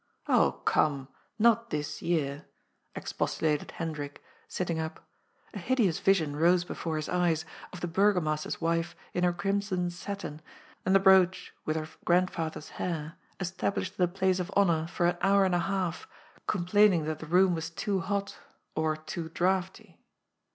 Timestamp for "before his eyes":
6.63-7.45